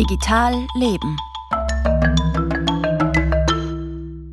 Digital 0.00 0.66
Leben. 0.76 1.18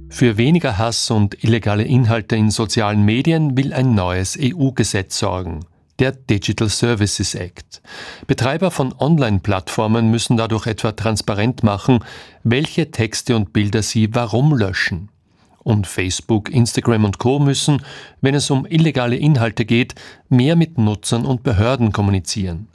Für 0.10 0.38
weniger 0.38 0.78
Hass 0.78 1.12
und 1.12 1.44
illegale 1.44 1.84
Inhalte 1.84 2.38
in 2.38 2.52
sozialen 2.52 3.04
Medien 3.04 3.58
will 3.58 3.74
ein 3.74 3.94
neues 3.94 4.40
EU-Gesetz 4.42 5.20
sorgen. 5.20 5.66
Der 6.00 6.14
Digital 6.14 6.70
Services 6.70 7.36
Act. 7.36 7.82
Betreiber 8.28 8.72
von 8.72 8.94
Online-Plattformen 8.98 10.10
müssen 10.10 10.38
dadurch 10.38 10.68
etwa 10.68 10.94
transparent 10.94 11.64
machen, 11.64 12.00
welche 12.46 12.90
Texte 12.92 13.36
und 13.36 13.52
Bilder 13.52 13.84
sie 13.84 14.16
warum 14.16 14.56
löschen. 14.56 15.10
Und 15.66 15.86
Facebook, 15.86 16.50
Instagram 16.50 17.04
und 17.04 17.20
Co 17.20 17.40
müssen, 17.40 17.84
wenn 18.22 18.36
es 18.36 18.50
um 18.50 18.66
illegale 18.66 19.18
Inhalte 19.18 19.66
geht, 19.66 19.96
mehr 20.30 20.56
mit 20.56 20.78
Nutzern 20.78 21.26
und 21.26 21.44
Behörden 21.44 21.92
kommunizieren. 21.92 22.70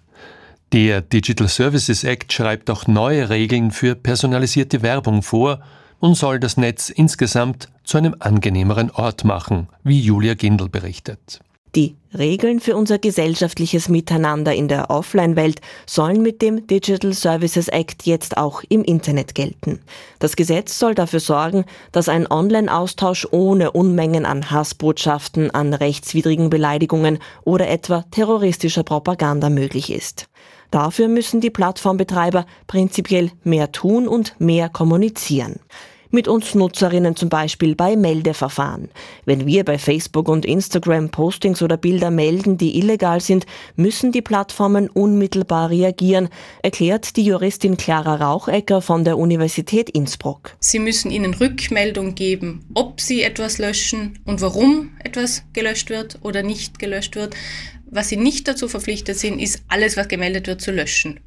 Der 0.72 1.02
Digital 1.02 1.48
Services 1.48 2.02
Act 2.02 2.32
schreibt 2.32 2.70
auch 2.70 2.86
neue 2.86 3.28
Regeln 3.28 3.72
für 3.72 3.94
personalisierte 3.94 4.80
Werbung 4.80 5.22
vor 5.22 5.60
und 6.00 6.14
soll 6.14 6.40
das 6.40 6.56
Netz 6.56 6.88
insgesamt 6.88 7.68
zu 7.84 7.98
einem 7.98 8.16
angenehmeren 8.20 8.90
Ort 8.90 9.22
machen, 9.24 9.68
wie 9.84 10.00
Julia 10.00 10.32
Gindel 10.32 10.70
berichtet. 10.70 11.40
Die 11.74 11.96
Regeln 12.16 12.60
für 12.60 12.76
unser 12.76 12.98
gesellschaftliches 12.98 13.88
Miteinander 13.88 14.54
in 14.54 14.68
der 14.68 14.90
Offline-Welt 14.90 15.60
sollen 15.86 16.22
mit 16.22 16.42
dem 16.42 16.66
Digital 16.66 17.12
Services 17.12 17.68
Act 17.68 18.04
jetzt 18.04 18.36
auch 18.36 18.62
im 18.68 18.82
Internet 18.84 19.34
gelten. 19.34 19.80
Das 20.18 20.36
Gesetz 20.36 20.78
soll 20.78 20.95
dafür 20.95 21.20
sorgen, 21.20 21.64
dass 21.90 22.10
ein 22.10 22.30
Online-Austausch 22.30 23.26
ohne 23.30 23.73
Unmengen 23.73 24.26
an 24.26 24.50
Hassbotschaften, 24.50 25.50
an 25.50 25.73
rechtswidrigen 25.73 26.50
Beleidigungen 26.50 27.18
oder 27.45 27.68
etwa 27.68 28.04
terroristischer 28.10 28.82
Propaganda 28.82 29.48
möglich 29.48 29.90
ist. 29.90 30.28
Dafür 30.72 31.06
müssen 31.06 31.42
die 31.42 31.50
Plattformbetreiber 31.50 32.46
prinzipiell 32.66 33.30
mehr 33.45 33.73
tun 33.73 34.09
und 34.09 34.34
mehr 34.40 34.70
kommunizieren. 34.70 35.60
Mit 36.15 36.29
uns 36.29 36.55
Nutzerinnen 36.55 37.16
zum 37.16 37.30
Beispiel 37.30 37.74
bei 37.74 37.96
Meldeverfahren. 37.96 38.91
Wenn 39.24 39.46
wir 39.46 39.65
bei 39.65 39.79
Facebook 39.79 40.29
und 40.29 40.45
Instagram 40.45 41.09
Postings 41.09 41.63
oder 41.63 41.79
Bilder 41.79 42.10
melden, 42.10 42.59
die 42.59 42.79
illegal 42.79 43.23
sind, 43.23 43.46
müssen 43.77 44.13
die 44.13 44.21
Plattformen 44.21 44.91
unmittelbar 44.91 45.71
reagieren, 45.71 46.29
erklärt 46.63 47.16
die 47.16 47.24
Juristin 47.24 47.79
Clara 47.79 48.16
Rauchecker 48.16 48.82
von 48.82 49.04
der 49.04 49.16
Universität 49.16 49.88
Innsbruck. 49.88 50.54
Sie 50.60 50.80
müssen 50.80 51.10
ihnen 51.10 51.32
Rückmeldung 51.32 52.15
geben, 52.15 52.66
ob 52.74 53.01
sie 53.01 53.23
etwas 53.23 53.57
löschen 53.57 54.19
und 54.26 54.43
warum 54.43 54.91
etwas 55.02 55.45
gelöscht 55.54 55.88
wird 55.88 56.19
oder 56.21 56.43
nicht 56.43 56.79
gelöscht 56.79 57.16
wird. 57.16 57.35
Was 57.87 58.10
sie 58.10 58.19
nicht 58.19 58.47
dazu 58.49 58.69
verpflichtet 58.69 59.19
sind, 59.19 59.38
ist 59.38 59.63
alles, 59.69 59.97
was 59.97 60.09
gemeldet 60.09 60.47
wird, 60.47 60.60
zu 60.60 60.73
löschen. 60.73 61.21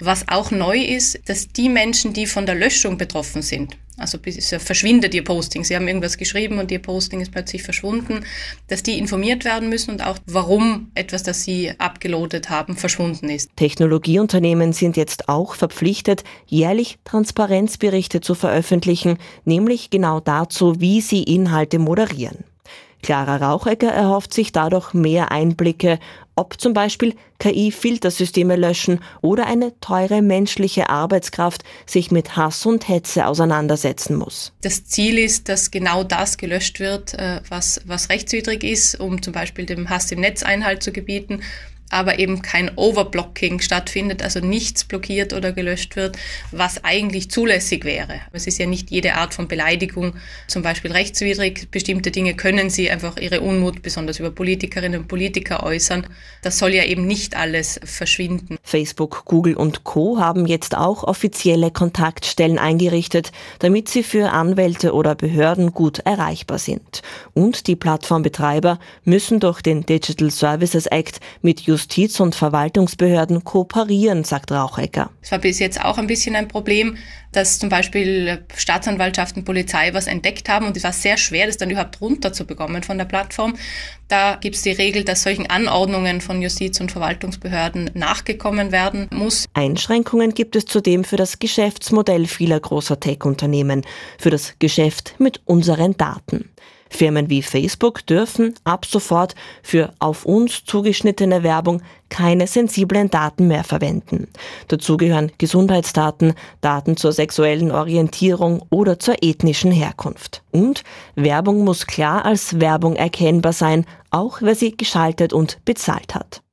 Was 0.00 0.26
auch 0.28 0.50
neu 0.50 0.78
ist, 0.78 1.20
dass 1.28 1.48
die 1.48 1.68
Menschen, 1.68 2.12
die 2.12 2.26
von 2.26 2.46
der 2.46 2.56
Löschung 2.56 2.98
betroffen 2.98 3.42
sind, 3.42 3.76
also 3.96 4.18
verschwindet 4.58 5.14
ihr 5.14 5.22
Posting, 5.22 5.62
sie 5.62 5.76
haben 5.76 5.86
irgendwas 5.86 6.18
geschrieben 6.18 6.58
und 6.58 6.72
ihr 6.72 6.80
Posting 6.80 7.20
ist 7.20 7.30
plötzlich 7.30 7.62
verschwunden, 7.62 8.24
dass 8.66 8.82
die 8.82 8.98
informiert 8.98 9.44
werden 9.44 9.68
müssen 9.68 9.92
und 9.92 10.04
auch 10.04 10.18
warum 10.26 10.90
etwas, 10.96 11.22
das 11.22 11.44
sie 11.44 11.72
abgeloadet 11.78 12.50
haben, 12.50 12.76
verschwunden 12.76 13.28
ist. 13.28 13.50
Technologieunternehmen 13.54 14.72
sind 14.72 14.96
jetzt 14.96 15.28
auch 15.28 15.54
verpflichtet, 15.54 16.24
jährlich 16.46 16.98
Transparenzberichte 17.04 18.20
zu 18.20 18.34
veröffentlichen, 18.34 19.18
nämlich 19.44 19.90
genau 19.90 20.18
dazu, 20.18 20.80
wie 20.80 21.00
sie 21.00 21.22
Inhalte 21.22 21.78
moderieren. 21.78 22.42
Clara 23.04 23.36
Rauchecker 23.36 23.92
erhofft 23.92 24.32
sich 24.32 24.50
dadurch 24.50 24.94
mehr 24.94 25.30
Einblicke, 25.30 25.98
ob 26.36 26.58
zum 26.58 26.72
Beispiel 26.72 27.14
KI-Filtersysteme 27.38 28.56
löschen 28.56 29.00
oder 29.20 29.46
eine 29.46 29.78
teure 29.80 30.22
menschliche 30.22 30.88
Arbeitskraft 30.88 31.64
sich 31.84 32.10
mit 32.10 32.34
Hass 32.34 32.64
und 32.64 32.88
Hetze 32.88 33.26
auseinandersetzen 33.26 34.16
muss. 34.16 34.54
Das 34.62 34.86
Ziel 34.86 35.18
ist, 35.18 35.50
dass 35.50 35.70
genau 35.70 36.02
das 36.02 36.38
gelöscht 36.38 36.80
wird, 36.80 37.12
äh, 37.12 37.42
was, 37.50 37.82
was 37.84 38.08
rechtswidrig 38.08 38.64
ist, 38.64 38.98
um 38.98 39.20
zum 39.20 39.34
Beispiel 39.34 39.66
dem 39.66 39.90
Hass 39.90 40.10
im 40.10 40.20
Netz 40.20 40.42
Einhalt 40.42 40.82
zu 40.82 40.90
gebieten 40.90 41.42
aber 41.90 42.18
eben 42.18 42.42
kein 42.42 42.70
Overblocking 42.76 43.60
stattfindet, 43.60 44.22
also 44.22 44.40
nichts 44.40 44.84
blockiert 44.84 45.32
oder 45.32 45.52
gelöscht 45.52 45.96
wird, 45.96 46.16
was 46.50 46.82
eigentlich 46.82 47.30
zulässig 47.30 47.84
wäre. 47.84 48.20
Es 48.32 48.46
ist 48.46 48.58
ja 48.58 48.66
nicht 48.66 48.90
jede 48.90 49.14
Art 49.14 49.34
von 49.34 49.48
Beleidigung 49.48 50.14
zum 50.48 50.62
Beispiel 50.62 50.92
rechtswidrig. 50.92 51.68
Bestimmte 51.70 52.10
Dinge 52.10 52.34
können 52.34 52.70
sie 52.70 52.90
einfach 52.90 53.16
ihre 53.18 53.40
Unmut 53.40 53.82
besonders 53.82 54.18
über 54.18 54.30
Politikerinnen 54.30 55.02
und 55.02 55.08
Politiker 55.08 55.62
äußern. 55.62 56.06
Das 56.42 56.58
soll 56.58 56.74
ja 56.74 56.84
eben 56.84 57.06
nicht 57.06 57.36
alles 57.36 57.78
verschwinden. 57.84 58.58
Facebook, 58.62 59.24
Google 59.24 59.54
und 59.54 59.84
Co 59.84 60.18
haben 60.18 60.46
jetzt 60.46 60.76
auch 60.76 61.04
offizielle 61.04 61.70
Kontaktstellen 61.70 62.58
eingerichtet, 62.58 63.32
damit 63.60 63.88
sie 63.88 64.02
für 64.02 64.30
Anwälte 64.30 64.94
oder 64.94 65.14
Behörden 65.14 65.72
gut 65.72 66.00
erreichbar 66.00 66.58
sind. 66.58 67.02
Und 67.34 67.66
die 67.66 67.76
Plattformbetreiber 67.76 68.78
müssen 69.04 69.40
durch 69.40 69.62
den 69.62 69.86
Digital 69.86 70.30
Services 70.30 70.86
Act 70.86 71.20
mit 71.42 71.60
Justiz- 71.74 72.20
und 72.20 72.36
Verwaltungsbehörden 72.36 73.42
kooperieren, 73.42 74.22
sagt 74.22 74.52
Rauchecker. 74.52 75.10
Es 75.20 75.32
war 75.32 75.40
bis 75.40 75.58
jetzt 75.58 75.84
auch 75.84 75.98
ein 75.98 76.06
bisschen 76.06 76.36
ein 76.36 76.46
Problem, 76.46 76.96
dass 77.32 77.58
zum 77.58 77.68
Beispiel 77.68 78.44
Staatsanwaltschaften, 78.56 79.44
Polizei 79.44 79.92
was 79.92 80.06
entdeckt 80.06 80.48
haben 80.48 80.66
und 80.66 80.76
es 80.76 80.84
war 80.84 80.92
sehr 80.92 81.16
schwer, 81.16 81.48
das 81.48 81.56
dann 81.56 81.70
überhaupt 81.70 82.00
runterzubekommen 82.00 82.84
von 82.84 82.96
der 82.96 83.06
Plattform. 83.06 83.54
Da 84.06 84.36
gibt 84.36 84.54
es 84.54 84.62
die 84.62 84.70
Regel, 84.70 85.02
dass 85.02 85.24
solchen 85.24 85.50
Anordnungen 85.50 86.20
von 86.20 86.40
Justiz- 86.40 86.80
und 86.80 86.92
Verwaltungsbehörden 86.92 87.90
nachgekommen 87.94 88.70
werden 88.70 89.08
muss. 89.10 89.46
Einschränkungen 89.52 90.32
gibt 90.34 90.54
es 90.54 90.66
zudem 90.66 91.02
für 91.02 91.16
das 91.16 91.40
Geschäftsmodell 91.40 92.28
vieler 92.28 92.60
großer 92.60 93.00
Tech-Unternehmen, 93.00 93.82
für 94.16 94.30
das 94.30 94.54
Geschäft 94.60 95.16
mit 95.18 95.40
unseren 95.44 95.96
Daten. 95.96 96.50
Firmen 96.90 97.30
wie 97.30 97.42
Facebook 97.42 98.06
dürfen 98.06 98.54
ab 98.64 98.86
sofort 98.86 99.34
für 99.62 99.92
auf 99.98 100.24
uns 100.24 100.64
zugeschnittene 100.64 101.42
Werbung 101.42 101.82
keine 102.08 102.46
sensiblen 102.46 103.10
Daten 103.10 103.48
mehr 103.48 103.64
verwenden. 103.64 104.28
Dazu 104.68 104.96
gehören 104.96 105.32
Gesundheitsdaten, 105.38 106.34
Daten 106.60 106.96
zur 106.96 107.12
sexuellen 107.12 107.72
Orientierung 107.72 108.62
oder 108.70 108.98
zur 108.98 109.16
ethnischen 109.22 109.72
Herkunft. 109.72 110.42
Und 110.52 110.84
Werbung 111.16 111.64
muss 111.64 111.86
klar 111.86 112.24
als 112.24 112.60
Werbung 112.60 112.94
erkennbar 112.96 113.52
sein, 113.52 113.84
auch 114.10 114.38
wer 114.40 114.54
sie 114.54 114.76
geschaltet 114.76 115.32
und 115.32 115.58
bezahlt 115.64 116.14
hat. 116.14 116.44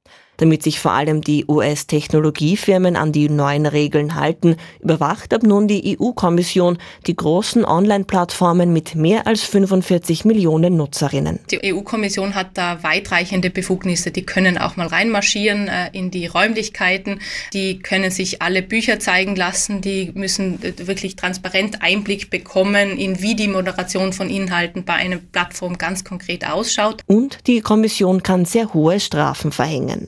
Damit 0.42 0.64
sich 0.64 0.80
vor 0.80 0.94
allem 0.94 1.22
die 1.22 1.46
US-Technologiefirmen 1.48 2.96
an 2.96 3.12
die 3.12 3.30
neuen 3.30 3.68
Regeln 3.68 4.16
halten, 4.16 4.56
überwacht 4.80 5.36
ab 5.36 5.44
nun 5.44 5.68
die 5.68 6.00
EU-Kommission 6.00 6.80
die 7.06 7.16
großen 7.16 7.64
Online-Plattformen 7.64 8.74
mit 8.74 8.96
mehr 8.96 9.28
als 9.28 9.44
45 9.44 10.26
Millionen 10.26 10.78
Nutzerinnen. 10.78 11.42
Die 11.52 11.64
EU-Kommission 11.64 12.34
hat 12.34 12.58
da 12.58 12.82
weitreichende 12.82 13.52
Befugnisse. 13.52 14.10
Die 14.10 14.26
können 14.26 14.58
auch 14.58 14.78
mal 14.78 14.88
reinmarschieren 14.88 15.68
äh, 15.68 15.92
in 15.94 16.10
die 16.10 16.26
Räumlichkeiten. 16.26 17.20
Die 17.54 17.78
können 17.78 18.10
sich 18.10 18.42
alle 18.42 18.64
Bücher 18.64 18.98
zeigen 18.98 19.36
lassen. 19.36 19.82
Die 19.82 20.12
müssen 20.16 20.58
äh, 20.64 20.88
wirklich 20.88 21.18
transparent 21.18 21.84
Einblick 21.84 22.32
bekommen, 22.32 22.98
in 22.98 23.22
wie 23.22 23.36
die 23.36 23.48
Moderation 23.48 24.12
von 24.12 24.28
Inhalten 24.28 24.86
bei 24.86 24.96
einer 24.96 25.18
Plattform 25.18 25.78
ganz 25.78 26.04
konkret 26.04 26.50
ausschaut. 26.50 27.04
Und 27.06 27.46
die 27.46 27.62
Kommission 27.62 28.24
kann 28.24 28.46
sehr 28.46 28.74
hohe 28.74 29.00
Strafen 29.00 29.52
verhängen. 29.52 30.08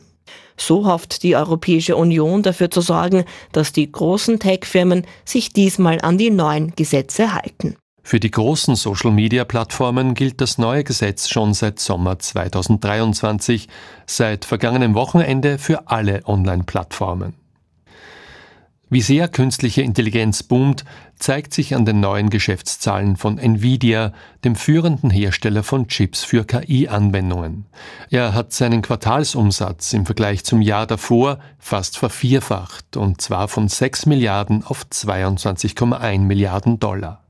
So 0.57 0.85
hofft 0.85 1.23
die 1.23 1.35
Europäische 1.35 1.95
Union 1.95 2.43
dafür 2.43 2.69
zu 2.69 2.81
sorgen, 2.81 3.25
dass 3.51 3.73
die 3.73 3.91
großen 3.91 4.39
Tech-Firmen 4.39 5.05
sich 5.25 5.53
diesmal 5.53 5.99
an 6.01 6.17
die 6.17 6.29
neuen 6.29 6.73
Gesetze 6.75 7.33
halten. 7.33 7.75
Für 8.05 8.19
die 8.19 8.31
großen 8.31 8.75
Social-Media-Plattformen 8.75 10.13
gilt 10.13 10.41
das 10.41 10.57
neue 10.57 10.83
Gesetz 10.83 11.29
schon 11.29 11.53
seit 11.53 11.79
Sommer 11.79 12.19
2023, 12.19 13.69
seit 14.05 14.43
vergangenem 14.43 14.93
Wochenende 14.93 15.57
für 15.57 15.87
alle 15.87 16.21
Online-Plattformen. 16.25 17.42
Wie 18.93 19.01
sehr 19.01 19.27
künstliche 19.27 19.81
Intelligenz 19.81 20.43
boomt, 20.43 20.85
zeigt 21.17 21.51
sich 21.51 21.73
an 21.73 21.83
den 21.83 21.99
neuen 21.99 22.29
Geschäftszahlen 22.29 23.17
von 23.17 23.39
Nvidia, 23.39 24.13
dem 24.43 24.55
führenden 24.55 25.09
Hersteller 25.09 25.63
von 25.63 25.87
Chips 25.87 26.23
für 26.23 26.45
KI-Anwendungen. 26.45 27.65
Er 28.11 28.35
hat 28.35 28.53
seinen 28.53 28.83
Quartalsumsatz 28.83 29.93
im 29.93 30.05
Vergleich 30.05 30.43
zum 30.43 30.61
Jahr 30.61 30.85
davor 30.85 31.39
fast 31.57 31.97
vervierfacht, 31.97 32.95
und 32.95 33.19
zwar 33.19 33.47
von 33.47 33.67
6 33.67 34.05
Milliarden 34.05 34.63
auf 34.63 34.85
22,1 34.85 36.19
Milliarden 36.19 36.79
Dollar. 36.79 37.23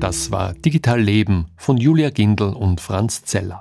Das 0.00 0.30
war 0.30 0.52
Digital 0.52 1.00
Leben 1.00 1.46
von 1.56 1.78
Julia 1.78 2.10
Gindel 2.10 2.52
und 2.52 2.82
Franz 2.82 3.24
Zeller. 3.24 3.56